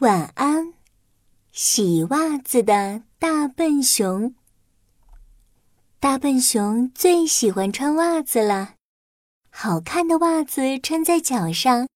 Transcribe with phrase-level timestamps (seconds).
[0.00, 0.72] 晚安，
[1.52, 4.34] 洗袜子的大笨熊。
[5.98, 8.76] 大笨熊最喜欢穿袜子了，
[9.50, 11.86] 好看的袜子穿在脚上，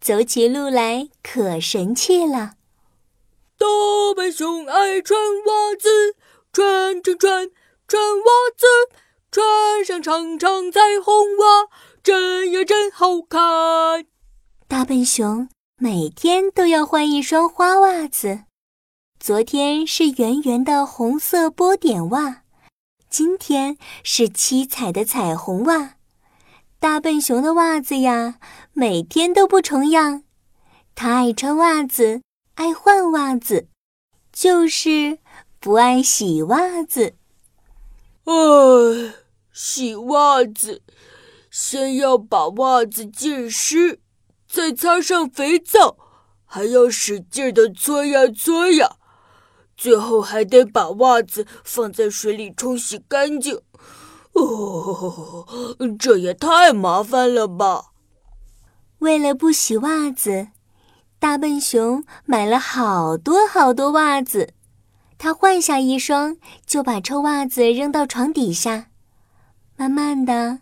[0.00, 2.54] 走起路来可神气了。
[3.56, 3.66] 大
[4.16, 6.16] 笨熊爱穿袜子，
[6.52, 7.48] 穿穿穿
[7.86, 8.24] 穿袜
[8.56, 8.66] 子，
[9.30, 11.68] 穿上长长彩虹袜，
[12.02, 14.04] 真呀真好看。
[14.66, 15.48] 大笨熊。
[15.84, 18.44] 每天都要换一双花袜子。
[19.18, 22.44] 昨天是圆圆的红色波点袜，
[23.10, 25.96] 今天是七彩的彩虹袜。
[26.78, 28.38] 大笨熊的袜子呀，
[28.72, 30.22] 每天都不重样。
[30.94, 32.22] 他爱穿袜子，
[32.54, 33.66] 爱换袜子，
[34.32, 35.18] 就是
[35.58, 37.14] 不爱洗袜子。
[38.22, 39.14] 唉，
[39.52, 40.80] 洗袜子，
[41.50, 43.98] 先要把袜子浸湿。
[44.52, 45.96] 再擦上肥皂，
[46.44, 48.96] 还要使劲的搓呀搓呀，
[49.78, 53.62] 最后还得把袜子放在水里冲洗干净。
[54.34, 55.46] 哦，
[55.98, 57.92] 这也太麻烦了吧！
[58.98, 60.48] 为了不洗袜子，
[61.18, 64.52] 大笨熊买了好多好多袜子。
[65.16, 68.88] 他换下一双，就把臭袜子扔到床底下。
[69.76, 70.58] 慢慢的，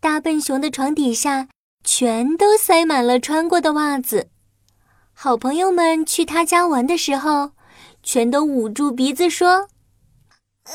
[0.00, 1.46] 大笨熊的床底下。
[1.82, 4.28] 全都塞满了穿过的袜子，
[5.12, 7.52] 好朋友们去他家玩的时候，
[8.02, 9.68] 全都捂住鼻子说
[10.64, 10.72] ：“啊，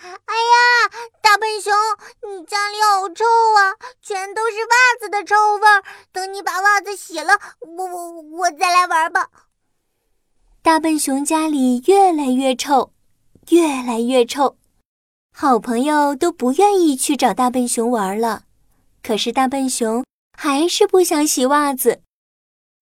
[0.00, 0.90] 哎呀，
[1.22, 1.72] 大笨熊，
[2.28, 5.84] 你家里好臭啊，全都是袜子的臭味儿。
[6.12, 9.28] 等你把袜子洗了，我我我再来玩吧。”
[10.62, 12.92] 大笨熊家里越来越臭，
[13.50, 14.56] 越来越臭，
[15.32, 18.42] 好朋友都不愿意去找大笨熊玩了。
[19.02, 20.04] 可是大笨熊。
[20.40, 22.02] 还是不想洗袜子。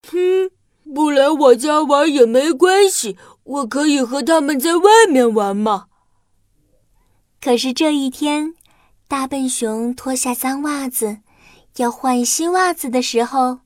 [0.06, 0.50] 哼，
[0.94, 5.86] 不来我家玩也没关系，我可以和他们在外面玩嘛。
[7.40, 8.54] 可是这一天，
[9.08, 11.20] 大笨熊脱下脏袜子，
[11.76, 13.60] 要换新袜子的时候，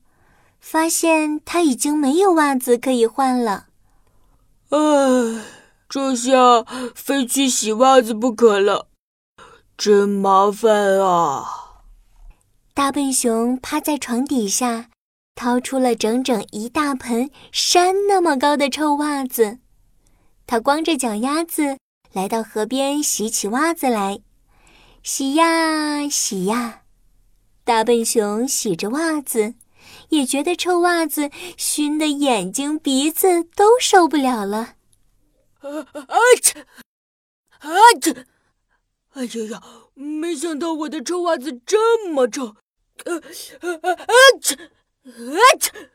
[0.61, 3.65] 发现他已经没有袜子可以换了。
[4.69, 4.79] 唉，
[5.89, 6.63] 这下
[6.95, 8.87] 非去洗袜子不可了，
[9.77, 11.60] 真麻烦啊！
[12.81, 14.89] 大笨熊趴在床底下，
[15.35, 19.59] 掏出了整整一大盆山那么高的臭袜子。
[20.47, 21.77] 他光着脚丫子
[22.11, 24.23] 来到河边洗起袜子来，
[25.03, 26.81] 洗呀洗呀。
[27.63, 29.53] 大笨熊洗着袜子，
[30.09, 34.73] 也觉得臭袜子熏得眼睛鼻子都受不了了。
[35.59, 36.65] 啊啊切！
[37.59, 37.69] 啊
[38.01, 38.25] 切！
[39.11, 39.61] 哎呀呀！
[39.93, 42.55] 没想到我的臭袜子这么臭。
[43.05, 43.21] 呃
[43.61, 44.71] 呃呃呃切
[45.03, 45.89] 呃切！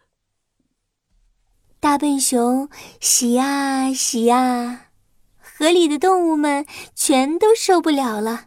[1.78, 2.69] 大笨熊
[3.00, 4.89] 洗呀洗呀，
[5.39, 8.47] 河里的动物们全都受不了了。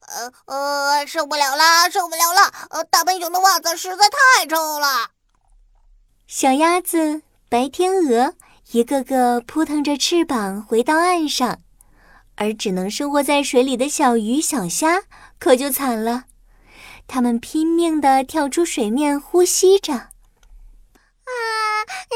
[0.00, 2.52] 呃呃，受不了了，受不了了！
[2.70, 5.10] 呃，大笨熊的袜子实在太臭了。
[6.26, 8.34] 小鸭子、白天鹅
[8.72, 11.60] 一个个扑腾着翅膀回到岸上，
[12.36, 15.02] 而只能生活在水里的小鱼、小虾
[15.38, 16.24] 可就惨了。
[17.06, 19.92] 他们拼命地跳出水面，呼吸着。
[19.92, 20.08] 啊！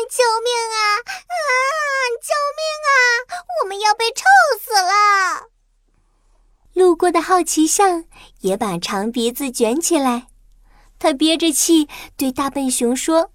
[0.09, 0.79] 救命啊！
[1.05, 1.41] 啊！
[2.23, 2.97] 救命啊！
[3.61, 4.25] 我们要被臭
[4.61, 5.49] 死了！
[6.73, 8.05] 路过的好奇象
[8.41, 10.29] 也把长鼻子卷起来，
[10.99, 13.31] 他憋着气对大笨熊说：“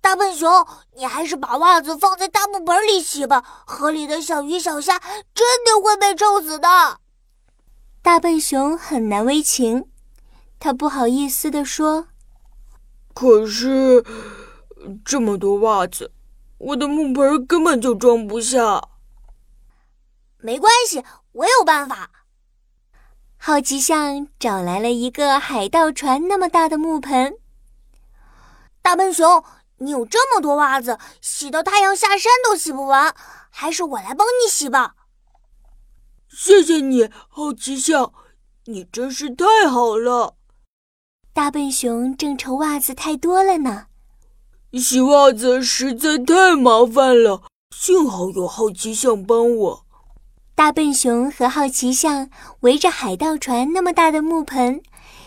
[0.00, 0.66] 大笨熊，
[0.96, 4.98] 你还是把袜子放在大木盆里洗吧，河里的小鱼小虾
[5.34, 7.00] 真的会被臭死的。”
[8.02, 9.89] 大笨熊很难为情。
[10.60, 12.08] 他不好意思地说
[13.14, 14.04] ：“可是
[15.02, 16.12] 这么多袜子，
[16.58, 18.88] 我的木盆根本就装不下。”
[20.36, 22.10] 没关系，我有办法。
[23.38, 27.38] 好奇象找来了一个海盗船那么大的木盆。
[28.82, 29.42] 大笨熊，
[29.78, 33.14] 你有这么多袜子，洗到太阳下山都洗不完，
[33.48, 34.94] 还是我来帮你洗吧。
[36.28, 38.12] 谢谢你，好奇象，
[38.66, 40.36] 你真是太好了。
[41.32, 43.86] 大笨熊正愁袜子太多了呢，
[44.72, 47.42] 洗袜子实在太麻烦了。
[47.74, 49.86] 幸好有好奇象帮我。
[50.56, 52.28] 大笨熊和好奇象
[52.60, 54.82] 围着海盗船那么大的木盆，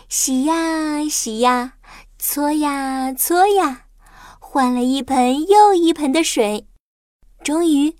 [0.08, 1.74] 洗呀洗呀，
[2.18, 3.86] 搓呀搓呀，
[4.38, 6.68] 换了一盆又一盆的水，
[7.42, 7.96] 终于，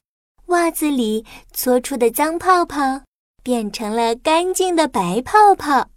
[0.46, 3.00] 袜子里搓出的脏泡泡
[3.42, 5.88] 变成了干净的白泡泡。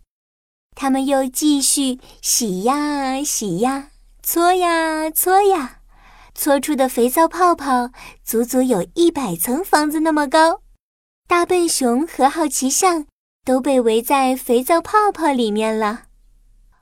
[0.79, 3.89] 他们又继续洗呀洗呀，
[4.21, 5.79] 搓呀搓呀，
[6.35, 7.89] 搓出的肥皂泡泡
[8.23, 10.61] 足足有一百层房子那么高。
[11.27, 13.07] 大笨熊和好奇象
[13.43, 16.03] 都被围在肥皂泡泡里面了。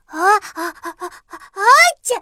[0.04, 1.62] 啊啊啊啊啊！
[2.02, 2.20] 切！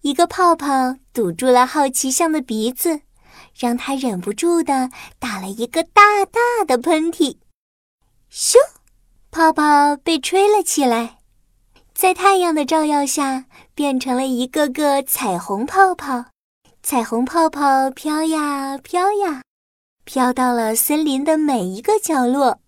[0.00, 3.02] 一个泡泡堵住了好奇象的鼻子，
[3.56, 4.90] 让他忍不住的
[5.20, 7.36] 打了一个大大的喷嚏。
[8.28, 8.56] 咻！
[9.42, 11.18] 泡泡被吹了起来，
[11.92, 16.26] 在太阳的照耀下，变成了一个个彩虹泡泡。
[16.80, 19.42] 彩虹泡泡飘呀飘呀，
[20.04, 22.60] 飘到了森林的每一个角落。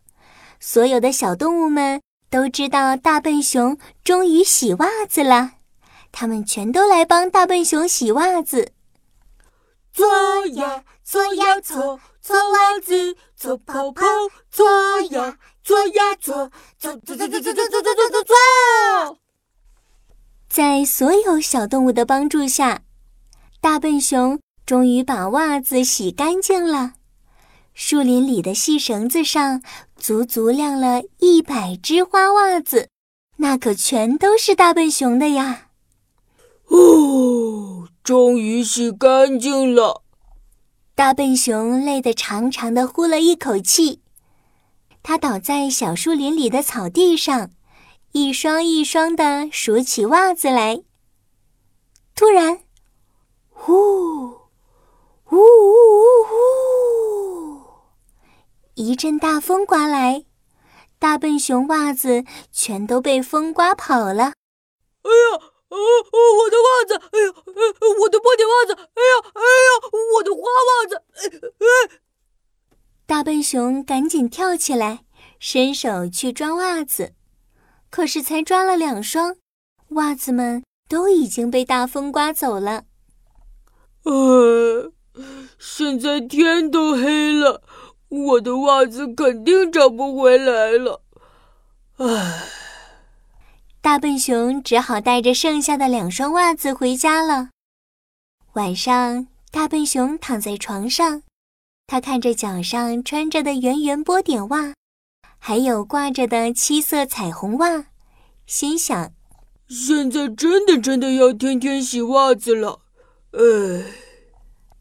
[0.58, 5.52] 所有的小动物们都知道大笨熊终于洗袜子了，
[6.10, 8.72] 他们全都来帮大笨熊洗袜子。
[9.92, 10.04] 搓
[10.46, 14.04] 呀搓呀搓，搓袜子，搓泡泡，
[14.50, 14.66] 搓
[15.12, 15.38] 呀。
[15.64, 19.18] 搓呀搓，搓搓搓搓搓搓搓搓搓搓！
[20.46, 22.82] 在所有小动物的帮助下，
[23.62, 26.92] 大笨熊终于把袜子洗干净了。
[27.72, 29.62] 树林里的细绳子上，
[29.96, 32.90] 足足晾了一百只花袜子，
[33.38, 35.68] 那可全都是大笨熊的呀！
[36.66, 40.02] 哦，终于洗干净了。
[40.94, 44.02] 大笨熊累得长长的呼了一口气。
[45.06, 47.50] 他倒在小树林里的草地上，
[48.12, 50.82] 一双一双的数起袜子来。
[52.14, 52.64] 突然，
[53.50, 55.36] 呼，呜呜
[56.30, 56.34] 呜
[57.52, 57.62] 呜，
[58.76, 60.24] 一阵大风刮来，
[60.98, 64.32] 大笨熊袜子全都被风刮跑了。
[65.02, 65.36] 哎呀，
[65.68, 66.94] 哦哦，我的袜子！
[67.12, 67.34] 哎呀，
[68.00, 68.72] 我的波点袜子！
[68.72, 69.68] 哎呀，哎呀，
[70.16, 71.04] 我的花袜子！
[71.20, 71.28] 哎
[71.58, 72.00] 哎。
[73.06, 75.04] 大笨熊赶紧跳起来，
[75.38, 77.12] 伸手去抓袜子，
[77.90, 79.36] 可是才抓了两双，
[79.90, 82.84] 袜子们都已经被大风刮走了。
[84.04, 84.92] 呃，
[85.58, 87.62] 现在天都黑了，
[88.08, 91.02] 我的袜子肯定找不回来了。
[91.98, 92.42] 唉，
[93.82, 97.50] 大笨熊只好带着剩下的两双袜子回家了。
[98.54, 101.22] 晚上，大笨熊躺在床上。
[101.86, 104.74] 他看着脚上穿着的圆圆波点袜，
[105.38, 107.86] 还有挂着的七色彩虹袜，
[108.46, 109.12] 心想：
[109.68, 112.80] 现在真的真的要天天洗袜子了。
[113.32, 113.84] 唉。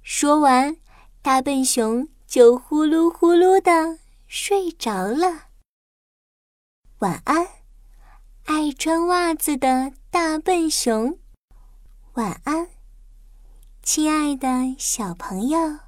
[0.01, 0.75] 说完，
[1.21, 5.47] 大笨熊就呼噜呼噜的睡着了。
[6.99, 7.47] 晚安，
[8.45, 11.19] 爱穿袜子的大笨熊。
[12.13, 12.67] 晚安，
[13.81, 15.82] 亲爱的小朋友。